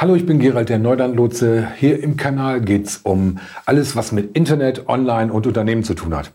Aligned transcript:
Hallo, 0.00 0.14
ich 0.14 0.26
bin 0.26 0.38
Gerald 0.38 0.68
der 0.68 0.78
Neulandlotse. 0.78 1.72
Hier 1.74 2.00
im 2.00 2.16
Kanal 2.16 2.60
geht 2.60 2.86
es 2.86 2.98
um 2.98 3.40
alles, 3.66 3.96
was 3.96 4.12
mit 4.12 4.36
Internet, 4.36 4.88
Online 4.88 5.32
und 5.32 5.44
Unternehmen 5.44 5.82
zu 5.82 5.94
tun 5.94 6.14
hat. 6.14 6.32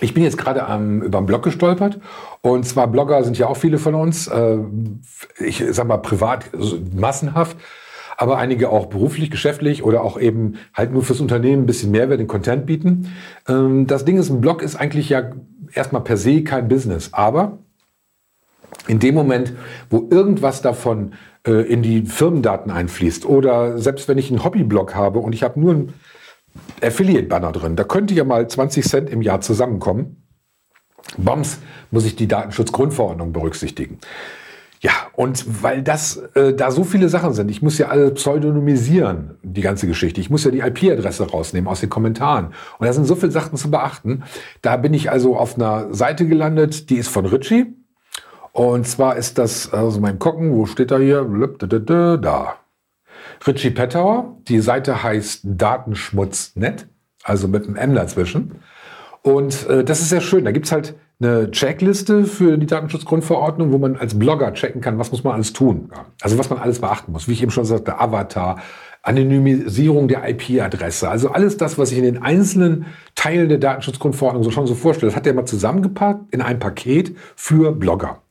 Ich 0.00 0.14
bin 0.14 0.22
jetzt 0.22 0.38
gerade 0.38 0.60
über 1.04 1.18
einen 1.18 1.26
Blog 1.26 1.42
gestolpert. 1.42 2.00
Und 2.40 2.64
zwar 2.64 2.86
Blogger 2.86 3.24
sind 3.24 3.36
ja 3.36 3.46
auch 3.46 3.58
viele 3.58 3.76
von 3.76 3.94
uns. 3.94 4.26
Äh, 4.26 4.56
ich 5.38 5.62
sag 5.72 5.86
mal 5.86 5.98
privat, 5.98 6.46
massenhaft. 6.94 7.58
Aber 8.16 8.38
einige 8.38 8.70
auch 8.70 8.86
beruflich, 8.86 9.30
geschäftlich 9.30 9.82
oder 9.82 10.00
auch 10.00 10.18
eben 10.18 10.54
halt 10.72 10.94
nur 10.94 11.02
fürs 11.02 11.20
Unternehmen 11.20 11.64
ein 11.64 11.66
bisschen 11.66 11.90
Mehrwert, 11.90 12.20
den 12.20 12.26
Content 12.26 12.64
bieten. 12.64 13.12
Ähm, 13.46 13.86
das 13.86 14.06
Ding 14.06 14.16
ist, 14.16 14.30
ein 14.30 14.40
Blog 14.40 14.62
ist 14.62 14.76
eigentlich 14.76 15.10
ja 15.10 15.32
erstmal 15.74 16.02
per 16.02 16.16
se 16.16 16.42
kein 16.42 16.68
Business. 16.68 17.12
Aber 17.12 17.58
in 18.88 18.98
dem 18.98 19.14
Moment, 19.14 19.52
wo 19.90 20.08
irgendwas 20.10 20.62
davon 20.62 21.14
äh, 21.46 21.52
in 21.52 21.82
die 21.82 22.02
Firmendaten 22.02 22.70
einfließt 22.70 23.26
oder 23.26 23.78
selbst 23.78 24.08
wenn 24.08 24.18
ich 24.18 24.30
einen 24.30 24.44
Hobbyblog 24.44 24.94
habe 24.94 25.18
und 25.18 25.32
ich 25.32 25.42
habe 25.42 25.58
nur 25.60 25.72
einen 25.72 25.92
Affiliate-Banner 26.82 27.52
drin, 27.52 27.76
da 27.76 27.84
könnte 27.84 28.14
ja 28.14 28.24
mal 28.24 28.48
20 28.48 28.84
Cent 28.84 29.10
im 29.10 29.22
Jahr 29.22 29.40
zusammenkommen. 29.40 30.22
Bombs 31.16 31.58
muss 31.90 32.04
ich 32.04 32.16
die 32.16 32.28
Datenschutzgrundverordnung 32.28 33.32
berücksichtigen. 33.32 33.98
Ja, 34.80 34.92
und 35.14 35.62
weil 35.62 35.82
das 35.82 36.16
äh, 36.34 36.52
da 36.52 36.70
so 36.70 36.84
viele 36.84 37.08
Sachen 37.08 37.32
sind, 37.32 37.50
ich 37.50 37.62
muss 37.62 37.78
ja 37.78 37.88
alle 37.88 38.10
pseudonymisieren, 38.10 39.38
die 39.42 39.62
ganze 39.62 39.86
Geschichte. 39.86 40.20
Ich 40.20 40.28
muss 40.28 40.44
ja 40.44 40.50
die 40.50 40.60
IP-Adresse 40.60 41.30
rausnehmen 41.30 41.68
aus 41.68 41.80
den 41.80 41.88
Kommentaren. 41.88 42.52
Und 42.78 42.86
da 42.86 42.92
sind 42.92 43.06
so 43.06 43.14
viele 43.14 43.32
Sachen 43.32 43.56
zu 43.56 43.70
beachten. 43.70 44.24
Da 44.60 44.76
bin 44.76 44.92
ich 44.92 45.10
also 45.10 45.36
auf 45.36 45.56
einer 45.56 45.92
Seite 45.94 46.26
gelandet, 46.26 46.90
die 46.90 46.96
ist 46.96 47.08
von 47.08 47.24
Ritchie. 47.24 47.74
Und 48.56 48.86
zwar 48.86 49.16
ist 49.16 49.36
das, 49.36 49.70
also 49.70 50.00
mein 50.00 50.18
Gucken, 50.18 50.56
wo 50.56 50.64
steht 50.64 50.90
er 50.90 50.98
hier? 50.98 51.26
Da. 52.18 52.54
Richie 53.46 53.70
Pettauer. 53.70 54.38
Die 54.48 54.60
Seite 54.60 55.02
heißt 55.02 55.42
Datenschmutz.net, 55.44 56.88
also 57.22 57.48
mit 57.48 57.66
einem 57.66 57.76
M 57.76 57.94
dazwischen. 57.94 58.52
Und 59.20 59.68
äh, 59.68 59.84
das 59.84 60.00
ist 60.00 60.08
sehr 60.08 60.22
schön. 60.22 60.46
Da 60.46 60.52
gibt's 60.52 60.72
halt 60.72 60.94
eine 61.20 61.50
Checkliste 61.50 62.24
für 62.24 62.56
die 62.56 62.64
Datenschutzgrundverordnung, 62.64 63.72
wo 63.72 63.78
man 63.78 63.96
als 63.98 64.18
Blogger 64.18 64.54
checken 64.54 64.80
kann, 64.80 64.98
was 64.98 65.12
muss 65.12 65.22
man 65.22 65.34
alles 65.34 65.52
tun. 65.52 65.90
Also 66.22 66.38
was 66.38 66.48
man 66.48 66.58
alles 66.58 66.78
beachten 66.78 67.12
muss. 67.12 67.28
Wie 67.28 67.32
ich 67.32 67.42
eben 67.42 67.50
schon 67.50 67.66
sagte, 67.66 68.00
Avatar, 68.00 68.62
Anonymisierung 69.02 70.08
der 70.08 70.26
IP-Adresse. 70.26 71.10
Also 71.10 71.28
alles 71.28 71.58
das, 71.58 71.76
was 71.76 71.92
ich 71.92 71.98
in 71.98 72.04
den 72.04 72.22
einzelnen 72.22 72.86
Teilen 73.16 73.50
der 73.50 73.58
Datenschutzgrundverordnung 73.58 74.44
so 74.44 74.50
schon 74.50 74.66
so 74.66 74.74
vorstelle, 74.74 75.10
das 75.10 75.16
hat 75.16 75.26
er 75.26 75.34
mal 75.34 75.44
zusammengepackt 75.44 76.32
in 76.32 76.40
ein 76.40 76.58
Paket 76.58 77.14
für 77.36 77.72
Blogger. 77.72 78.22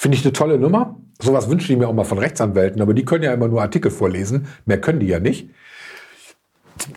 Finde 0.00 0.16
ich 0.16 0.24
eine 0.24 0.32
tolle 0.32 0.58
Nummer. 0.58 0.96
Sowas 1.20 1.50
wünsche 1.50 1.70
ich 1.70 1.78
mir 1.78 1.86
auch 1.86 1.92
mal 1.92 2.04
von 2.04 2.16
Rechtsanwälten, 2.16 2.80
aber 2.80 2.94
die 2.94 3.04
können 3.04 3.22
ja 3.22 3.34
immer 3.34 3.48
nur 3.48 3.60
Artikel 3.60 3.90
vorlesen. 3.90 4.46
Mehr 4.64 4.80
können 4.80 4.98
die 4.98 5.08
ja 5.08 5.20
nicht. 5.20 5.50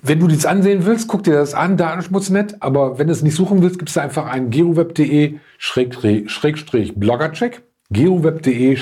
Wenn 0.01 0.21
du 0.21 0.27
das 0.29 0.45
ansehen 0.45 0.85
willst, 0.85 1.09
guck 1.09 1.21
dir 1.23 1.33
das 1.33 1.53
an, 1.53 1.75
Datenschmutznet. 1.75 2.61
Aber 2.61 2.97
wenn 2.99 3.07
du 3.07 3.11
es 3.11 3.21
nicht 3.21 3.35
suchen 3.35 3.61
willst, 3.61 3.77
gibst 3.77 3.97
du 3.97 3.99
einfach 3.99 4.27
einen 4.27 4.51
geroweb.de 4.51 5.35
Bloggercheck. 6.95 7.63
geroweb.de 7.89 8.77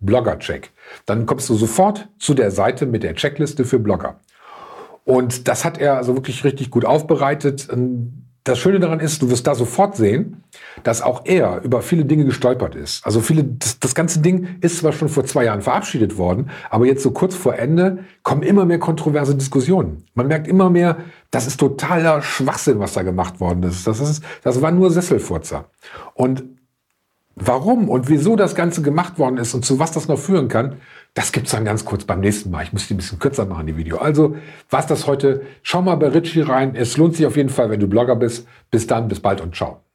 Bloggercheck. 0.00 0.70
Dann 1.06 1.24
kommst 1.24 1.48
du 1.48 1.54
sofort 1.54 2.10
zu 2.18 2.34
der 2.34 2.50
Seite 2.50 2.84
mit 2.84 3.02
der 3.02 3.14
Checkliste 3.14 3.64
für 3.64 3.78
Blogger. 3.78 4.20
Und 5.06 5.48
das 5.48 5.64
hat 5.64 5.78
er 5.78 5.96
also 5.96 6.16
wirklich 6.16 6.44
richtig 6.44 6.70
gut 6.70 6.84
aufbereitet. 6.84 7.66
Das 8.48 8.58
Schöne 8.58 8.80
daran 8.80 8.98
ist, 8.98 9.20
du 9.20 9.28
wirst 9.28 9.46
da 9.46 9.54
sofort 9.54 9.94
sehen, 9.94 10.42
dass 10.82 11.02
auch 11.02 11.26
er 11.26 11.60
über 11.64 11.82
viele 11.82 12.06
Dinge 12.06 12.24
gestolpert 12.24 12.74
ist. 12.74 13.04
Also 13.04 13.20
viele, 13.20 13.44
das, 13.44 13.78
das, 13.78 13.94
ganze 13.94 14.20
Ding 14.20 14.56
ist 14.62 14.78
zwar 14.78 14.92
schon 14.92 15.10
vor 15.10 15.26
zwei 15.26 15.44
Jahren 15.44 15.60
verabschiedet 15.60 16.16
worden, 16.16 16.48
aber 16.70 16.86
jetzt 16.86 17.02
so 17.02 17.10
kurz 17.10 17.34
vor 17.34 17.56
Ende 17.56 17.98
kommen 18.22 18.42
immer 18.42 18.64
mehr 18.64 18.78
kontroverse 18.78 19.34
Diskussionen. 19.34 20.06
Man 20.14 20.28
merkt 20.28 20.48
immer 20.48 20.70
mehr, 20.70 20.96
das 21.30 21.46
ist 21.46 21.60
totaler 21.60 22.22
Schwachsinn, 22.22 22.78
was 22.78 22.94
da 22.94 23.02
gemacht 23.02 23.38
worden 23.38 23.64
ist. 23.64 23.86
Das 23.86 24.00
ist, 24.00 24.24
das 24.42 24.62
war 24.62 24.70
nur 24.70 24.90
Sesselfurzer. 24.90 25.66
Und 26.14 26.42
warum 27.46 27.88
und 27.88 28.08
wieso 28.08 28.36
das 28.36 28.54
Ganze 28.54 28.82
gemacht 28.82 29.18
worden 29.18 29.38
ist 29.38 29.54
und 29.54 29.64
zu 29.64 29.78
was 29.78 29.92
das 29.92 30.08
noch 30.08 30.18
führen 30.18 30.48
kann, 30.48 30.76
das 31.14 31.32
gibt's 31.32 31.50
dann 31.50 31.64
ganz 31.64 31.84
kurz 31.84 32.04
beim 32.04 32.20
nächsten 32.20 32.50
Mal. 32.50 32.62
Ich 32.62 32.72
muss 32.72 32.86
die 32.86 32.94
ein 32.94 32.98
bisschen 32.98 33.18
kürzer 33.18 33.46
machen, 33.46 33.66
die 33.66 33.76
Video. 33.76 33.98
Also, 33.98 34.36
was 34.70 34.86
das 34.86 35.06
heute? 35.06 35.42
Schau 35.62 35.82
mal 35.82 35.96
bei 35.96 36.08
Richie 36.08 36.42
rein. 36.42 36.76
Es 36.76 36.96
lohnt 36.96 37.16
sich 37.16 37.26
auf 37.26 37.36
jeden 37.36 37.48
Fall, 37.48 37.70
wenn 37.70 37.80
du 37.80 37.88
Blogger 37.88 38.16
bist. 38.16 38.46
Bis 38.70 38.86
dann, 38.86 39.08
bis 39.08 39.20
bald 39.20 39.40
und 39.40 39.54
ciao. 39.56 39.87